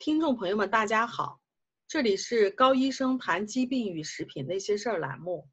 [0.00, 1.42] 听众朋友们，大家好，
[1.86, 5.46] 这里是高医生谈疾病与食品那些事儿栏目。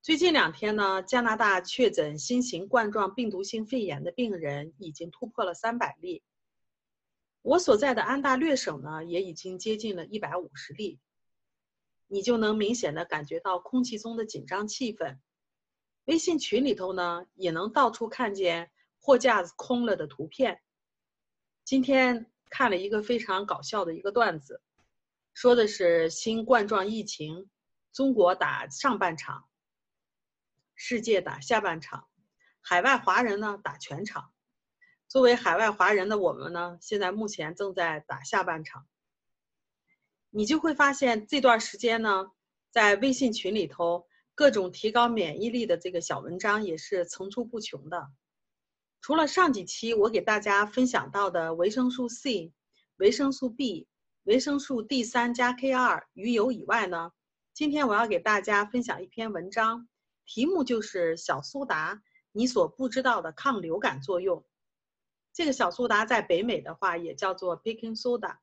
[0.00, 6.22] 最近两天呢，加拿大确诊新型冠状病毒性肺炎的病人已经突破了三百例。
[7.42, 11.00] 我所在的安大略省呢，也已经接近了一百五十例。
[12.06, 15.18] 你就能明显的感觉到空气中的紧张气氛。
[16.04, 18.70] 微信群里头呢，也能到处看见
[19.00, 20.62] 货架子空了的图片。
[21.64, 22.31] 今天。
[22.52, 24.60] 看了一个非常搞笑的一个段子，
[25.32, 27.48] 说的是新冠状疫情，
[27.94, 29.48] 中国打上半场，
[30.74, 32.06] 世界打下半场，
[32.60, 34.34] 海外华人呢打全场。
[35.08, 38.86] 作为海外华人的我们呢，现在目前正在打下半场。
[40.28, 42.32] 你就会发现这段时间呢，
[42.70, 48.12] 在微信群里头，各种提高免疫力的这个小文章也是层出不穷的。
[49.02, 52.52] 除了上几期我给大家分享到的维生素 C、
[52.98, 53.88] 维生素 B、
[54.22, 57.10] 维生素 D 三加 K 二、鱼油以外呢，
[57.52, 59.88] 今天我要给大家分享一篇文章，
[60.24, 64.46] 题目就是小苏打，你所不知道的抗流感作用。
[65.32, 68.36] 这个小苏打在北美的话也叫做 baking soda。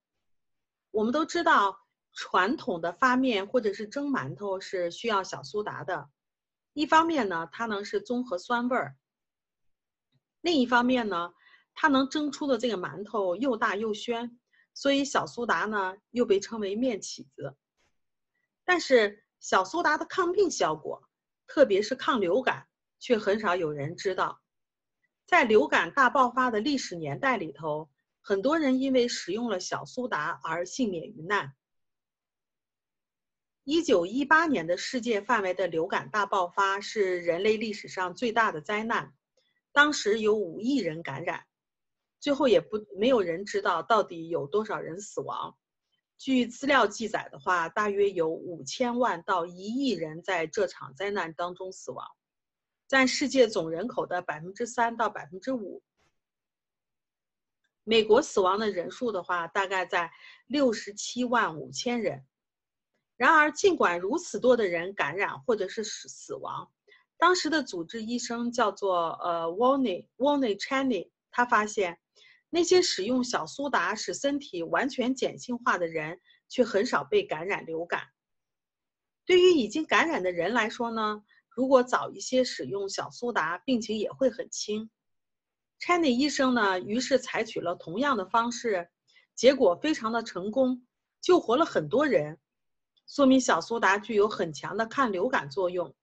[0.92, 6.10] 我们都知道，传统的发面或者是蒸馒头是需要小苏打的，
[6.74, 8.98] 一方面呢，它能是综合酸味儿。
[10.42, 11.34] 另一方面呢，
[11.74, 14.40] 它能蒸出的这个馒头又大又宣，
[14.74, 17.56] 所以小苏打呢又被称为面起子。
[18.64, 21.10] 但是小苏打的抗病效果，
[21.48, 22.68] 特别是抗流感，
[23.00, 24.42] 却很少有人知道。
[25.26, 27.90] 在流感大爆发的历史年代里头，
[28.22, 31.54] 很多人因为使用了小苏打而幸免于难。
[33.64, 39.14] 一九一八年的世界范围的流感大爆发是人类历史上最大的灾难。
[39.80, 41.46] 当时有五亿人感染，
[42.20, 45.58] 最后也不没有人知道到底有多少人死亡。
[46.18, 52.06] 据资料记载的话，大约有五千万到一亿人在这场灾难当中死亡，
[52.90, 55.82] 占世界总人口的百分之三到百分之五。
[57.86, 60.12] 美国死亡的人数的话，大概在
[60.48, 62.26] 六十七万五千人。
[63.16, 66.70] 然而，尽管如此多的人感染或者是死死亡。
[67.20, 72.00] 当时的主治医生叫做呃 Warney Warney Chaney，他发现
[72.50, 78.04] 那些使用小苏打使身体完全碱性化的人，却很少被感染流感。
[79.26, 84.90] 对于已经感染的人来说呢，如果早一些使用小苏打，病情也会很轻。
[85.82, 88.90] Chaney 医生呢，于是采取了同样的方式，
[89.36, 90.88] 结果非常的成功，
[91.20, 92.40] 救活了很多人，
[93.08, 95.94] 说明小苏打具有很强的抗流感作用。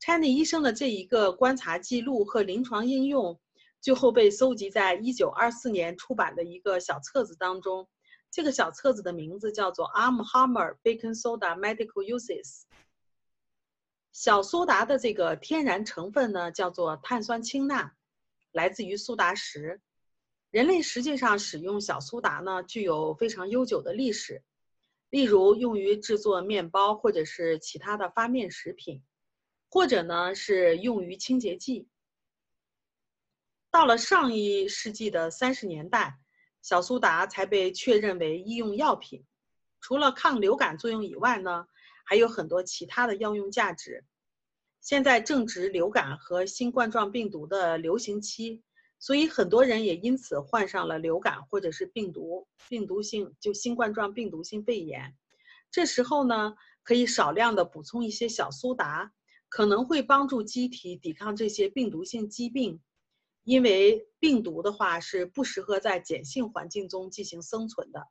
[0.00, 3.38] Chaney 医生的这一个观察记录和临床应用，
[3.82, 7.86] 最后被收集在1924年出版的一个小册子当中。
[8.30, 12.44] 这个小册子的名字叫做《Arm Hammer Baking Soda Medical Uses》。
[14.12, 17.92] 小苏打的这个天然成分呢，叫做碳酸氢钠，
[18.52, 19.82] 来自于苏打石。
[20.50, 24.42] 人类实际上使用小苏打呢，具有非常悠久的历史，
[25.10, 29.02] 例如用于制作面包或者是其他的发面食品。
[29.70, 31.88] 或者呢是用于清洁剂。
[33.70, 36.18] 到了上一世纪的三十年代，
[36.60, 39.24] 小苏打才被确认为医用药品。
[39.80, 41.66] 除了抗流感作用以外呢，
[42.04, 44.04] 还有很多其他的药用价值。
[44.80, 48.62] 现在正值流感和新冠状病毒的流行期，
[48.98, 55.16] 所以很多人也因此患上了流感或者是病毒病毒性就新冠状病毒性肺炎。
[55.70, 59.12] 这时候呢，可以少量的补充一些小苏打。
[59.50, 62.80] 可能会帮助机体抵抗这些病毒性疾病，
[63.42, 68.06] 因为病毒的话是不适合在碱性环境中进行生存的。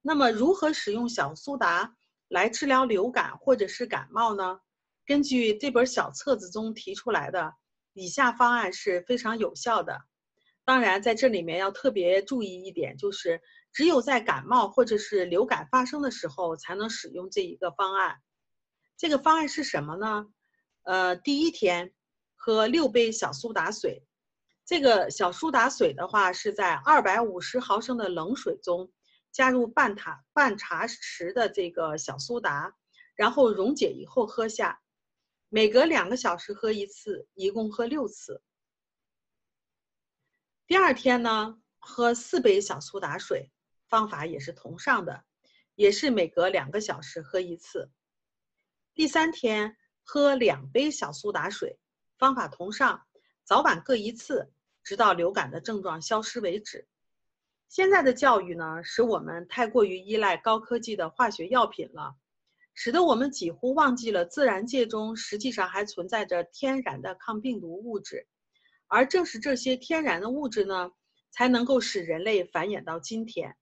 [0.00, 1.94] 那么，如何使用小苏打
[2.28, 4.60] 来治疗流感或者是感冒呢？
[5.04, 7.52] 根据这本小册子中提出来的
[7.92, 9.98] 以下方案是非常有效的。
[10.64, 13.42] 当然，在这里面要特别注意一点，就是
[13.72, 18.16] 只有在感冒或者是流感发生的时候才能使用这一个方案。
[18.96, 20.26] 这个方案是什么呢？
[20.84, 21.94] 呃，第一天
[22.34, 24.04] 喝六杯小苏打水，
[24.64, 28.92] 这个小苏打水的话是在二百五十毫升的冷水中
[29.30, 32.76] 加入半茶半茶匙的这个小苏打，
[33.14, 34.82] 然后溶解以后喝下，
[35.48, 38.42] 每隔两个小时喝一次，一共喝六次。
[40.66, 43.52] 第二天呢，喝四杯小苏打水，
[43.88, 45.24] 方法也是同上的，
[45.76, 47.92] 也是每隔两个小时喝一次。
[48.94, 49.76] 第三天。
[50.02, 51.78] 喝两杯小苏打水，
[52.18, 53.02] 方法同上，
[53.44, 54.50] 早晚各一次，
[54.82, 56.86] 直到流感的症状消失为止。
[57.68, 62.14] 现在的教育呢，使我们太过于依赖高科技的化学药品了，
[62.74, 68.26] 使得我们几乎忘记了自然界中实际上还存在着天然的抗病毒物质，
[68.88, 70.92] 而正是这些天然的物质呢，
[71.30, 73.56] 才能够使人类繁衍到今天。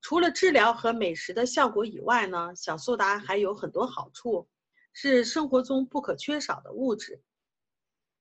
[0.00, 4.48] 除了治疗和美食的效果以外呢，小苏打还有很多好处，
[5.02, 7.22] 是生活中不可缺少的物质。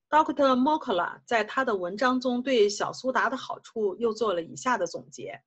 [0.10, 0.56] Dr.
[0.56, 5.44] Mokola 在他的文章中对小苏打的好处又做了以下的总结。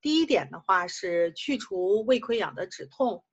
[0.00, 3.24] 第一点的话是去除胃溃疡的止痛。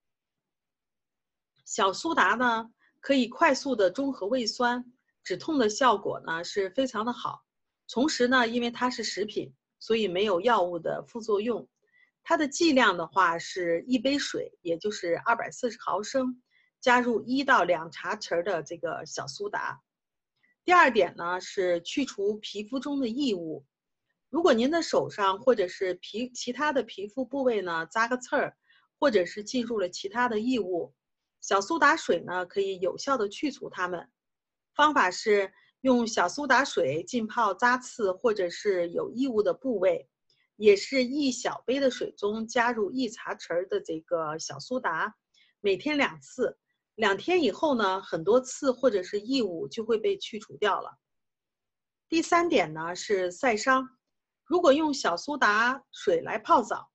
[1.66, 4.92] 小苏打呢可以快速的中和胃酸，
[5.24, 7.44] 止痛的效果呢是非常的好。
[7.88, 11.70] 同时呢，因为它是食品，所以没有药物的副作用。
[12.24, 16.42] 它的剂量的话是一杯水，也就是二百四十毫升，
[16.82, 19.82] 加入一到两茶匙的这个小苏打。
[20.64, 23.66] 第二点呢是去除皮肤中的异物。
[24.30, 28.56] 如果您的手上或者是皮其他的皮肤部位呢扎个刺儿，
[29.00, 30.94] 或者是进入了其他的异物，
[31.42, 34.08] 小苏打水呢可以有效的去除它们。
[34.76, 40.08] 方法是用小苏打水浸泡扎刺或者是有异物的部位，
[40.56, 45.16] 也是一小杯的水中加入一茶匙的这个小苏打，
[45.60, 46.58] 每天两次。
[47.00, 51.00] 两天以后呢，很多刺或者是异物就会被去除掉了。
[52.10, 53.88] 第三点呢是晒伤，
[54.44, 56.92] 如果用小苏打水来泡澡，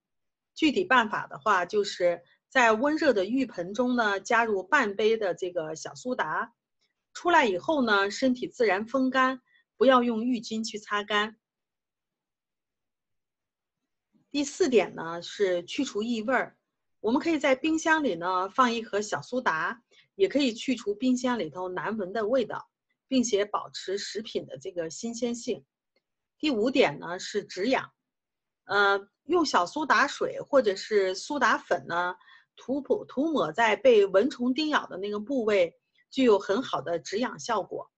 [0.54, 6.52] 具体办法的话，就是在温热的浴盆中呢加入半杯的这个小苏打，
[7.14, 9.40] 出来以后呢，身体自然风干，
[9.78, 11.38] 不要用浴巾去擦干。
[14.30, 16.58] 第四点呢是去除异味儿，
[17.00, 19.80] 我们可以在冰箱里呢放一盒小苏打。
[20.14, 22.68] 也可以去除冰箱里头难闻的味道，
[23.08, 25.64] 并且保持食品的这个新鲜性。
[26.38, 27.90] 第五点呢是止痒，
[28.66, 32.14] 呃，用小苏打水或者是苏打粉呢
[32.56, 35.74] 涂抹涂抹在被蚊虫叮咬的那个部位，
[36.10, 37.90] 具有很好的止痒效果。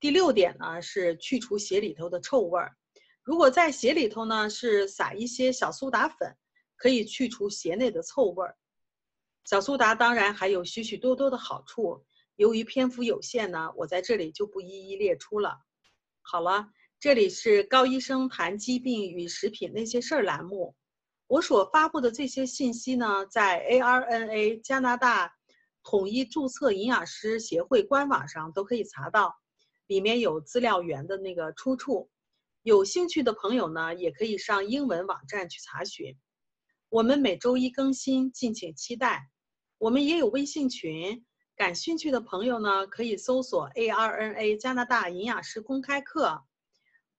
[0.00, 2.76] 第六点呢是去除鞋里头的臭味儿，
[3.22, 6.36] 如果在鞋里头呢是撒一些小苏打粉，
[6.76, 8.56] 可以去除鞋内的臭味儿。
[9.44, 12.04] 小苏打当然还有许许多多的好处，
[12.36, 15.58] 由于篇幅有限呢，我在这里就不一一列出了。
[16.20, 16.68] 好了，
[17.00, 20.76] 这里是高医生谈疾病与食品那些事儿栏目，
[21.26, 25.34] 我所发布的这些信息呢，在 ARNA 加拿大
[25.82, 29.34] 统一注册营养师协会官网上都可以查到，
[29.88, 32.08] 里面有资料源的那个出处。
[32.62, 36.16] 有兴趣的朋友呢，也可以上英文网站去查询。
[36.88, 39.28] 我们每周一更新，敬请期待。
[39.82, 41.24] 我们也有微信群，
[41.56, 46.44] 感兴趣的朋友呢，可以搜索 ARNA 加拿大营养师公开课，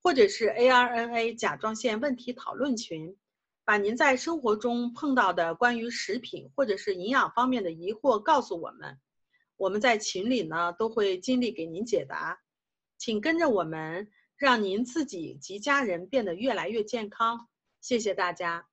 [0.01, 3.17] 或者是 ARNA 甲状腺问题讨论群，
[3.65, 8.97] 把您在生活中碰到的关于食品或者是营养方面的疑惑告诉我们，
[9.57, 12.39] 我们在群里呢都会尽力给您解答。
[12.97, 17.49] 请跟着我们，让您自己及家人变得越来越健康。
[17.81, 18.72] 谢谢大家。